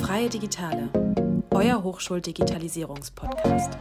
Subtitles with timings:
[0.00, 0.90] Freie Digitale,
[1.52, 3.78] euer Hochschuldigitalisierungspodcast.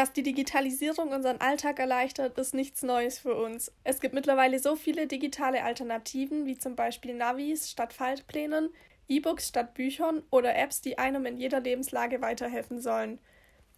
[0.00, 3.70] Dass die Digitalisierung unseren Alltag erleichtert, ist nichts Neues für uns.
[3.84, 8.70] Es gibt mittlerweile so viele digitale Alternativen, wie zum Beispiel Navis statt Faltplänen,
[9.08, 13.18] E-Books statt Büchern oder Apps, die einem in jeder Lebenslage weiterhelfen sollen.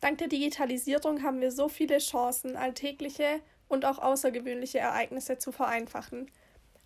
[0.00, 6.30] Dank der Digitalisierung haben wir so viele Chancen, alltägliche und auch außergewöhnliche Ereignisse zu vereinfachen.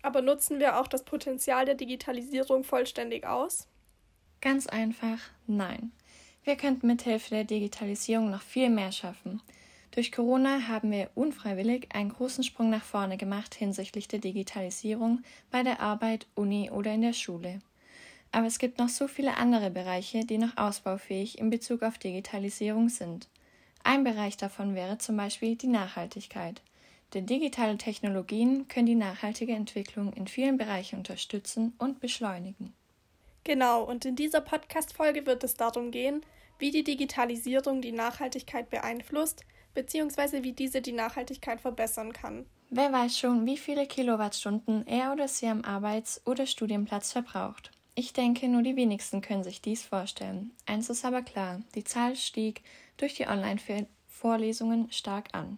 [0.01, 3.67] Aber nutzen wir auch das Potenzial der Digitalisierung vollständig aus?
[4.41, 5.91] Ganz einfach nein.
[6.47, 9.41] Wir könnten mithilfe der Digitalisierung noch viel mehr schaffen.
[9.91, 15.61] Durch Corona haben wir unfreiwillig einen großen Sprung nach vorne gemacht hinsichtlich der Digitalisierung bei
[15.63, 17.59] der Arbeit, Uni oder in der Schule.
[18.31, 22.87] Aber es gibt noch so viele andere Bereiche, die noch ausbaufähig in Bezug auf Digitalisierung
[22.87, 23.27] sind.
[23.83, 26.61] Ein Bereich davon wäre zum Beispiel die Nachhaltigkeit.
[27.13, 32.71] Denn digitale Technologien können die nachhaltige Entwicklung in vielen Bereichen unterstützen und beschleunigen.
[33.47, 36.21] Genau, und in dieser Podcast-Folge wird es darum gehen,
[36.59, 42.45] wie die Digitalisierung die Nachhaltigkeit beeinflusst, beziehungsweise wie diese die Nachhaltigkeit verbessern kann.
[42.71, 47.71] Wer weiß schon, wie viele Kilowattstunden er oder sie am Arbeits- oder Studienplatz verbraucht.
[47.95, 50.51] Ich denke, nur die wenigsten können sich dies vorstellen.
[50.65, 52.63] Eins ist aber klar, die Zahl stieg
[52.97, 55.57] durch die Online-Vorlesungen stark an.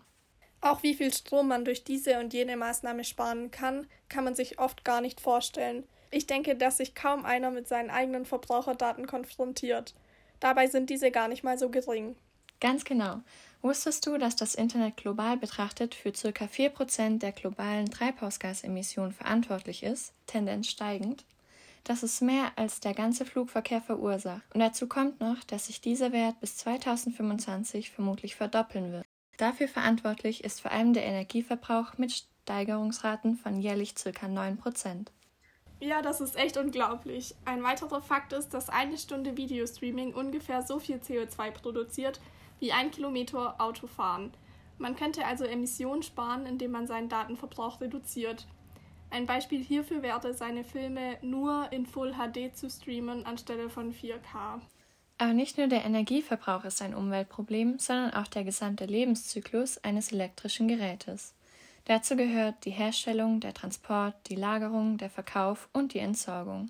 [0.62, 4.60] Auch wie viel Strom man durch diese und jene Maßnahme sparen kann, kann man sich
[4.60, 5.86] oft gar nicht vorstellen.
[6.12, 9.94] Ich denke, dass sich kaum einer mit seinen eigenen Verbraucherdaten konfrontiert.
[10.40, 12.16] Dabei sind diese gar nicht mal so gering.
[12.60, 13.22] Ganz genau.
[13.62, 16.46] Wusstest du, dass das Internet global betrachtet für ca.
[16.46, 21.26] 4% der globalen Treibhausgasemissionen verantwortlich ist, Tendenz steigend?
[21.84, 24.44] Das ist mehr als der ganze Flugverkehr verursacht.
[24.54, 29.06] Und dazu kommt noch, dass sich dieser Wert bis 2025 vermutlich verdoppeln wird.
[29.38, 34.10] Dafür verantwortlich ist vor allem der Energieverbrauch mit Steigerungsraten von jährlich ca.
[34.10, 35.08] 9%.
[35.80, 37.36] Ja, das ist echt unglaublich.
[37.46, 42.20] Ein weiterer Fakt ist, dass eine Stunde Videostreaming ungefähr so viel CO2 produziert
[42.60, 44.34] wie ein Kilometer Autofahren.
[44.78, 48.46] Man könnte also Emissionen sparen, indem man seinen Datenverbrauch reduziert.
[49.10, 54.62] Ein Beispiel hierfür wäre, seine Filme nur in Full HD zu streamen anstelle von 4K.
[55.18, 60.68] Aber nicht nur der Energieverbrauch ist ein Umweltproblem, sondern auch der gesamte Lebenszyklus eines elektrischen
[60.68, 61.34] Gerätes.
[61.90, 66.70] Dazu gehört die Herstellung, der Transport, die Lagerung, der Verkauf und die Entsorgung.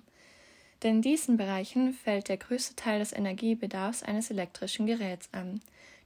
[0.82, 5.60] Denn in diesen Bereichen fällt der größte Teil des Energiebedarfs eines elektrischen Geräts an.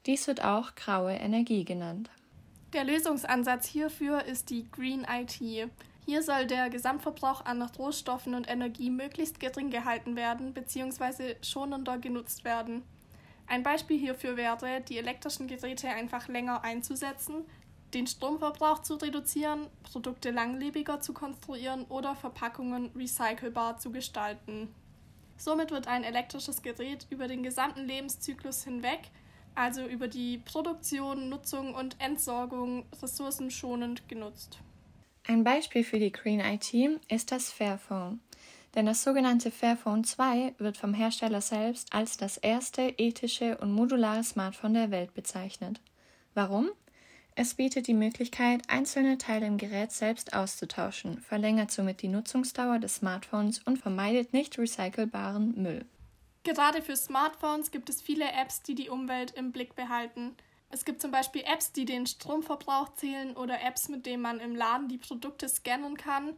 [0.06, 2.10] Dies wird auch graue Energie genannt.
[2.72, 5.38] Der Lösungsansatz hierfür ist die Green IT.
[6.04, 11.36] Hier soll der Gesamtverbrauch an Rohstoffen und Energie möglichst gering gehalten werden bzw.
[11.40, 12.82] schonender genutzt werden.
[13.46, 17.44] Ein Beispiel hierfür wäre, die elektrischen Geräte einfach länger einzusetzen,
[17.94, 24.74] den Stromverbrauch zu reduzieren, Produkte langlebiger zu konstruieren oder Verpackungen recycelbar zu gestalten.
[25.36, 29.00] Somit wird ein elektrisches Gerät über den gesamten Lebenszyklus hinweg,
[29.54, 34.58] also über die Produktion, Nutzung und Entsorgung, ressourcenschonend genutzt.
[35.26, 36.74] Ein Beispiel für die Green IT
[37.08, 38.20] ist das Fairphone.
[38.74, 44.24] Denn das sogenannte Fairphone 2 wird vom Hersteller selbst als das erste ethische und modulare
[44.24, 45.80] Smartphone der Welt bezeichnet.
[46.34, 46.70] Warum?
[47.36, 52.96] Es bietet die Möglichkeit, einzelne Teile im Gerät selbst auszutauschen, verlängert somit die Nutzungsdauer des
[52.96, 55.84] Smartphones und vermeidet nicht recycelbaren Müll.
[56.44, 60.36] Gerade für Smartphones gibt es viele Apps, die die Umwelt im Blick behalten.
[60.70, 64.54] Es gibt zum Beispiel Apps, die den Stromverbrauch zählen oder Apps, mit denen man im
[64.54, 66.36] Laden die Produkte scannen kann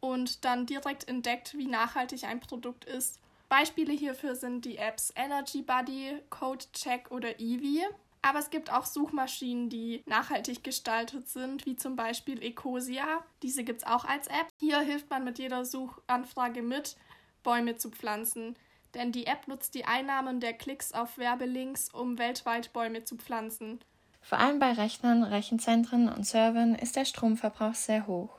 [0.00, 3.20] und dann direkt entdeckt, wie nachhaltig ein Produkt ist.
[3.48, 7.84] Beispiele hierfür sind die Apps Energy Buddy, Code Check oder Eevee.
[8.22, 13.24] Aber es gibt auch Suchmaschinen, die nachhaltig gestaltet sind, wie zum Beispiel Ecosia.
[13.42, 14.46] Diese gibt es auch als App.
[14.60, 16.96] Hier hilft man mit jeder Suchanfrage mit,
[17.42, 18.56] Bäume zu pflanzen.
[18.94, 23.80] Denn die App nutzt die Einnahmen der Klicks auf Werbelinks, um weltweit Bäume zu pflanzen.
[24.20, 28.38] Vor allem bei Rechnern, Rechenzentren und Servern ist der Stromverbrauch sehr hoch.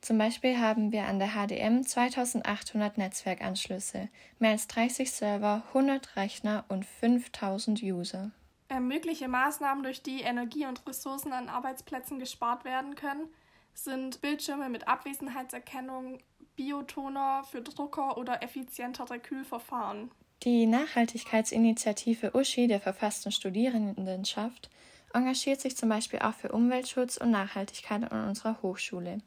[0.00, 4.08] Zum Beispiel haben wir an der HDM 2800 Netzwerkanschlüsse,
[4.38, 8.30] mehr als 30 Server, 100 Rechner und 5000 User.
[8.68, 13.28] Ähm, mögliche Maßnahmen, durch die Energie und Ressourcen an Arbeitsplätzen gespart werden können,
[13.74, 16.18] sind Bildschirme mit Abwesenheitserkennung,
[16.56, 20.10] Biotoner für Drucker oder effizientere Kühlverfahren.
[20.42, 24.70] Die Nachhaltigkeitsinitiative Uschi der verfassten Studierendenschaft
[25.14, 29.18] engagiert sich zum Beispiel auch für Umweltschutz und Nachhaltigkeit an unserer Hochschule.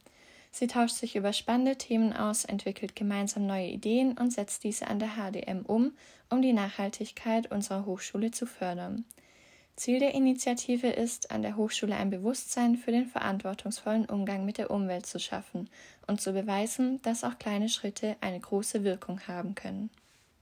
[0.52, 5.00] Sie tauscht sich über spannende Themen aus, entwickelt gemeinsam neue Ideen und setzt diese an
[5.00, 5.94] der HDM um,
[6.30, 9.06] um die Nachhaltigkeit unserer Hochschule zu fördern.
[9.80, 14.72] Ziel der Initiative ist, an der Hochschule ein Bewusstsein für den verantwortungsvollen Umgang mit der
[14.72, 15.70] Umwelt zu schaffen
[16.06, 19.90] und zu beweisen, dass auch kleine Schritte eine große Wirkung haben können.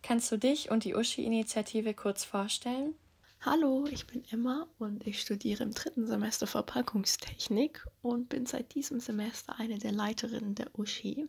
[0.01, 2.95] Kannst du dich und die Uschi-Initiative kurz vorstellen?
[3.41, 8.99] Hallo, ich bin Emma und ich studiere im dritten Semester Verpackungstechnik und bin seit diesem
[8.99, 11.27] Semester eine der Leiterinnen der Uschi.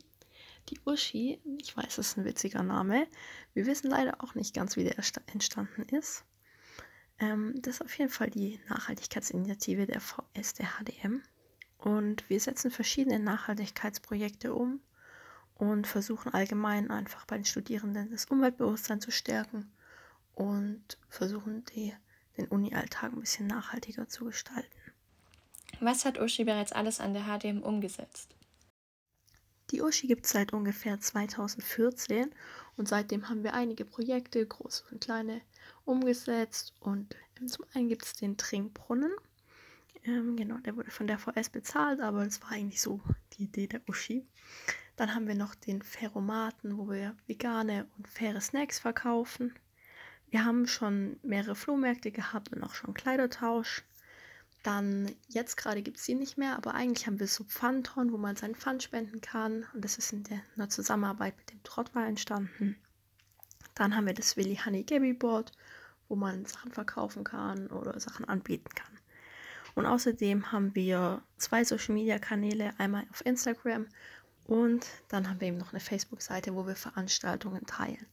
[0.71, 3.07] Die Uschi, ich weiß, das ist ein witziger Name,
[3.53, 4.97] wir wissen leider auch nicht ganz, wie der
[5.31, 6.25] entstanden ist.
[7.21, 11.23] Ähm, das ist auf jeden Fall die Nachhaltigkeitsinitiative der VS der HDM.
[11.79, 14.81] Und wir setzen verschiedene Nachhaltigkeitsprojekte um
[15.55, 19.71] und versuchen allgemein einfach bei den Studierenden das Umweltbewusstsein zu stärken
[20.35, 21.95] und versuchen die,
[22.37, 24.69] den Uni-Alltag ein bisschen nachhaltiger zu gestalten.
[25.81, 28.35] Was hat Uschi bereits alles an der HDM umgesetzt?
[29.71, 32.31] Die Uschi gibt es seit ungefähr 2014
[32.77, 35.43] und seitdem haben wir einige Projekte, große und kleine,
[35.85, 36.73] umgesetzt.
[36.81, 39.13] Und ähm, zum einen gibt es den Trinkbrunnen.
[40.05, 43.01] Ähm, genau, der wurde von der VS bezahlt, aber es war eigentlich so
[43.35, 44.25] die Idee der Uschi.
[44.97, 49.55] Dann haben wir noch den Ferromaten, wo wir vegane und faire Snacks verkaufen.
[50.31, 53.85] Wir haben schon mehrere Flohmärkte gehabt und auch schon Kleidertausch.
[54.69, 58.19] Dann, jetzt gerade gibt es sie nicht mehr, aber eigentlich haben wir so Pfandhorn, wo
[58.19, 59.65] man seinen Pfand spenden kann.
[59.73, 62.77] Und das ist in der, in der Zusammenarbeit mit dem Trottweiler entstanden.
[63.75, 65.53] Dann haben wir das Willy Honey Gabby Board,
[66.09, 68.99] wo man Sachen verkaufen kann oder Sachen anbieten kann.
[69.75, 73.87] Und außerdem haben wir zwei Social Media Kanäle, einmal auf Instagram
[74.45, 78.07] und dann haben wir eben noch eine Facebook-Seite, wo wir Veranstaltungen teilen.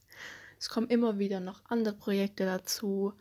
[0.57, 3.13] Es kommen immer wieder noch andere Projekte dazu.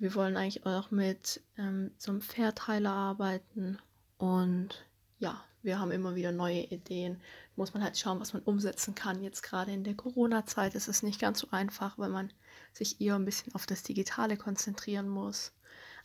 [0.00, 3.78] Wir wollen eigentlich auch mit ähm, so einem Verteiler arbeiten
[4.16, 4.86] und
[5.18, 7.20] ja, wir haben immer wieder neue Ideen.
[7.54, 9.22] Muss man halt schauen, was man umsetzen kann.
[9.22, 12.32] Jetzt gerade in der Corona-Zeit ist es nicht ganz so einfach, weil man
[12.72, 15.52] sich eher ein bisschen auf das Digitale konzentrieren muss.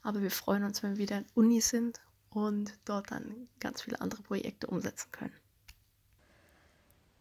[0.04, 4.02] Aber wir freuen uns, wenn wir wieder in Uni sind und dort dann ganz viele
[4.02, 5.34] andere Projekte umsetzen können.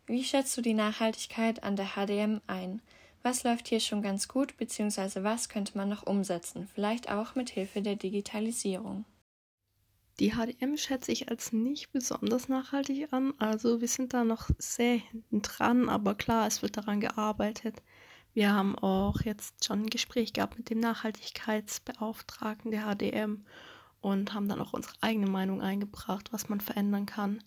[0.07, 2.83] Wie schätzt du die Nachhaltigkeit an der HDM ein?
[3.27, 7.49] Was läuft hier schon ganz gut, beziehungsweise was könnte man noch umsetzen, vielleicht auch mit
[7.49, 9.07] Hilfe der Digitalisierung?
[10.21, 13.33] Die HDM schätze ich als nicht besonders nachhaltig an.
[13.39, 17.83] Also wir sind da noch sehr hinten dran, aber klar, es wird daran gearbeitet.
[18.35, 23.47] Wir haben auch jetzt schon ein Gespräch gehabt mit dem Nachhaltigkeitsbeauftragten der HDM
[24.03, 27.43] und haben dann auch unsere eigene Meinung eingebracht, was man verändern kann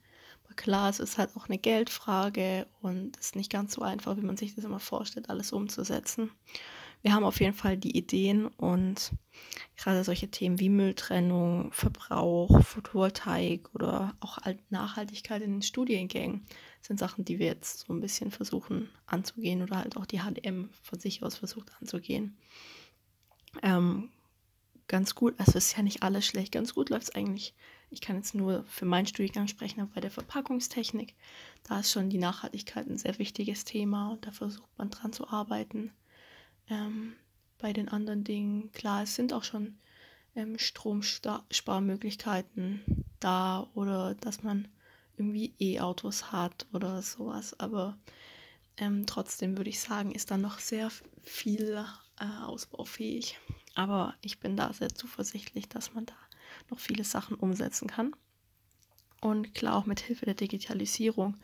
[0.58, 4.22] klar, es ist halt auch eine Geldfrage und es ist nicht ganz so einfach, wie
[4.22, 6.32] man sich das immer vorstellt, alles umzusetzen.
[7.02, 9.12] Wir haben auf jeden Fall die Ideen und
[9.78, 14.40] gerade solche Themen wie Mülltrennung, Verbrauch, Photovoltaik oder auch
[14.70, 16.46] Nachhaltigkeit in den Studiengängen
[16.82, 20.70] sind Sachen, die wir jetzt so ein bisschen versuchen anzugehen oder halt auch die HDM
[20.82, 22.36] von sich aus versucht anzugehen.
[23.62, 24.10] Ähm,
[24.88, 27.54] ganz gut, also ist ja nicht alles schlecht, ganz gut läuft es eigentlich
[27.90, 31.16] ich kann jetzt nur für meinen Studiengang sprechen, aber bei der Verpackungstechnik,
[31.64, 35.30] da ist schon die Nachhaltigkeit ein sehr wichtiges Thema und da versucht man dran zu
[35.30, 35.92] arbeiten.
[36.70, 37.14] Ähm,
[37.60, 39.78] bei den anderen Dingen, klar, es sind auch schon
[40.36, 44.68] ähm, Stromsparmöglichkeiten da oder dass man
[45.18, 47.98] irgendwie E-Autos hat oder sowas, aber
[48.78, 50.92] ähm, trotzdem würde ich sagen, ist da noch sehr
[51.24, 51.84] viel
[52.20, 53.40] äh, ausbaufähig.
[53.74, 56.14] Aber ich bin da sehr zuversichtlich, dass man da
[56.70, 58.16] noch viele Sachen umsetzen kann.
[59.22, 61.38] Und klar, auch mit Hilfe der Digitalisierung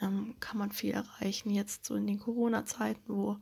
[0.00, 1.50] ähm, kann man viel erreichen.
[1.50, 3.38] Jetzt so in den Corona-Zeiten, wo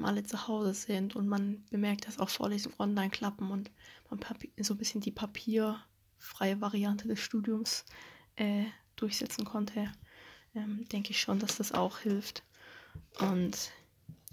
[0.00, 3.70] alle zu Hause sind und man bemerkt, dass auch Vorlesungen online klappen und
[4.10, 4.20] man
[4.60, 7.84] so ein bisschen die papierfreie Variante des Studiums
[8.36, 9.92] äh, durchsetzen konnte,
[10.54, 12.44] ähm, denke ich schon, dass das auch hilft.
[13.18, 13.72] Und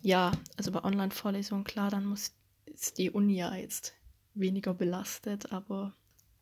[0.03, 2.34] ja, also bei Online-Vorlesungen, klar, dann muss
[2.75, 3.93] ist die Uni ja jetzt
[4.34, 5.93] weniger belastet, aber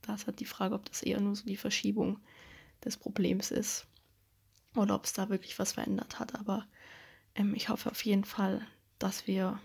[0.04, 2.20] da ist halt die Frage, ob das eher nur so die Verschiebung
[2.84, 3.88] des Problems ist
[4.76, 6.36] oder ob es da wirklich was verändert hat.
[6.36, 6.68] Aber
[7.36, 8.66] ähm, ich hoffe auf jeden Fall,
[9.00, 9.60] dass wir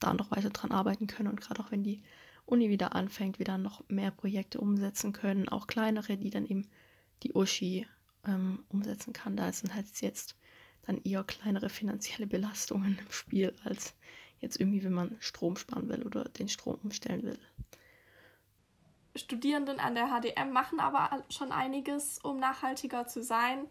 [0.00, 2.02] da noch weiter dran arbeiten können und gerade auch wenn die
[2.44, 6.68] Uni wieder anfängt, wir dann noch mehr Projekte umsetzen können, auch kleinere, die dann eben
[7.22, 7.86] die Uschi
[8.26, 9.36] ähm, umsetzen kann.
[9.36, 10.36] Da sind halt jetzt
[10.82, 13.94] dann eher kleinere finanzielle Belastungen im Spiel, als
[14.40, 17.38] jetzt irgendwie, wenn man Strom sparen will oder den Strom umstellen will.
[19.14, 23.68] Studierenden an der HDM machen aber schon einiges, um nachhaltiger zu sein.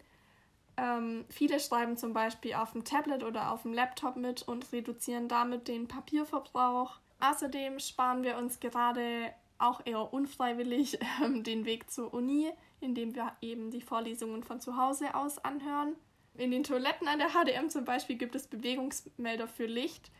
[0.77, 5.27] Ähm, viele schreiben zum Beispiel auf dem Tablet oder auf dem Laptop mit und reduzieren
[5.27, 6.99] damit den Papierverbrauch.
[7.19, 13.33] Außerdem sparen wir uns gerade auch eher unfreiwillig ähm, den Weg zur Uni, indem wir
[13.41, 15.95] eben die Vorlesungen von zu Hause aus anhören.
[16.35, 20.11] In den Toiletten an der HDM zum Beispiel gibt es Bewegungsmelder für Licht.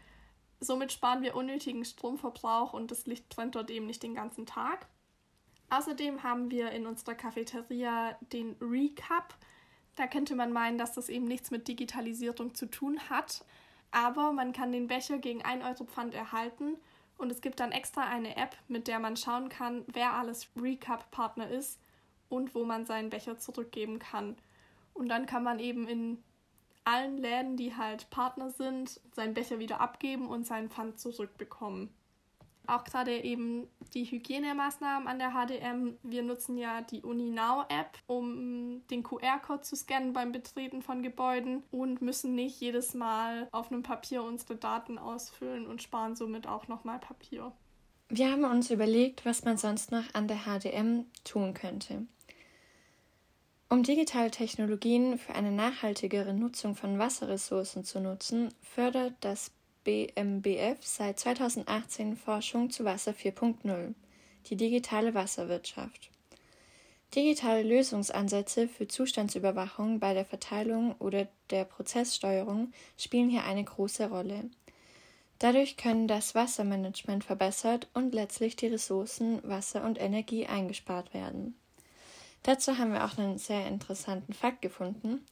[0.60, 4.88] Somit sparen wir unnötigen Stromverbrauch und das Licht brennt dort eben nicht den ganzen Tag.
[5.72, 9.34] Außerdem haben wir in unserer Cafeteria den Recap.
[9.96, 13.46] Da könnte man meinen, dass das eben nichts mit Digitalisierung zu tun hat.
[13.90, 16.75] Aber man kann den Becher gegen 1 Euro Pfand erhalten
[17.18, 21.50] und es gibt dann extra eine App, mit der man schauen kann, wer alles Recap-Partner
[21.50, 21.80] ist
[22.28, 24.36] und wo man seinen Becher zurückgeben kann.
[24.94, 26.22] Und dann kann man eben in
[26.84, 31.94] allen Läden, die halt Partner sind, seinen Becher wieder abgeben und seinen Pfand zurückbekommen.
[32.72, 35.98] Auch gerade eben die Hygienemaßnahmen an der HDM.
[36.04, 42.01] Wir nutzen ja die UniNow-App, um den QR-Code zu scannen beim Betreten von Gebäuden und
[42.01, 47.00] müssen nicht jedes Mal auf einem Papier unsere Daten ausfüllen und sparen somit auch nochmal
[47.00, 47.51] Papier.
[48.08, 52.08] Wir haben uns überlegt, was man sonst noch an der HDM tun könnte.
[53.68, 59.51] Um digitale Technologien für eine nachhaltigere Nutzung von Wasserressourcen zu nutzen, fördert das
[59.84, 63.94] BMBF seit 2018 Forschung zu Wasser 4.0,
[64.48, 66.12] die digitale Wasserwirtschaft.
[67.16, 74.50] Digitale Lösungsansätze für Zustandsüberwachung bei der Verteilung oder der Prozesssteuerung spielen hier eine große Rolle.
[75.40, 81.56] Dadurch können das Wassermanagement verbessert und letztlich die Ressourcen Wasser und Energie eingespart werden.
[82.44, 85.26] Dazu haben wir auch einen sehr interessanten Fakt gefunden.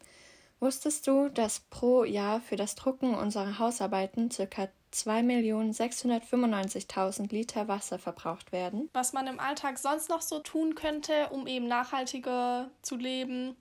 [0.59, 4.67] Wusstest du, dass pro Jahr für das Drucken unserer Hausarbeiten ca.
[4.93, 8.89] 2.695.000 Liter Wasser verbraucht werden?
[8.93, 13.55] Was man im Alltag sonst noch so tun könnte, um eben nachhaltiger zu leben,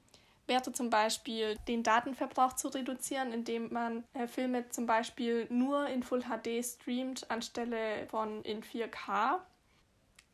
[0.47, 6.03] wäre zum Beispiel den Datenverbrauch zu reduzieren, indem man äh, Filme zum Beispiel nur in
[6.03, 9.41] Full HD streamt anstelle von in 4K.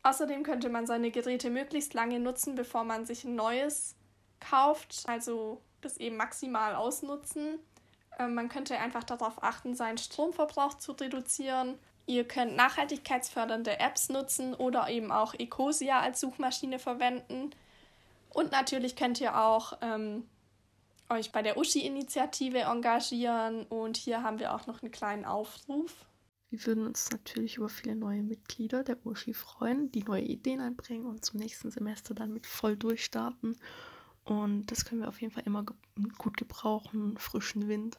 [0.03, 3.95] Außerdem könnte man seine Geräte möglichst lange nutzen, bevor man sich ein neues
[4.39, 7.59] kauft, also das eben maximal ausnutzen.
[8.19, 11.77] Ähm, man könnte einfach darauf achten, seinen Stromverbrauch zu reduzieren.
[12.07, 17.51] Ihr könnt nachhaltigkeitsfördernde Apps nutzen oder eben auch Ecosia als Suchmaschine verwenden.
[18.29, 20.27] Und natürlich könnt ihr auch ähm,
[21.09, 23.63] euch bei der Uschi-Initiative engagieren.
[23.63, 26.05] Und hier haben wir auch noch einen kleinen Aufruf.
[26.49, 31.05] Wir würden uns natürlich über viele neue Mitglieder der Uschi freuen, die neue Ideen einbringen
[31.05, 33.57] und zum nächsten Semester dann mit voll durchstarten.
[34.25, 35.75] Und das können wir auf jeden Fall immer ge
[36.17, 37.97] gut gebrauchen, frischen Wind.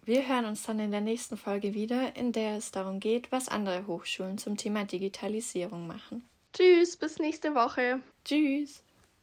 [0.04, 3.48] Wir hören uns dann in der nächsten Folge wieder, in der es darum geht, was
[3.48, 6.28] andere Hochschulen zum Thema Digitalisierung machen.
[6.52, 8.00] Tschüss, bis nächste Woche.
[8.24, 8.84] Tschüss.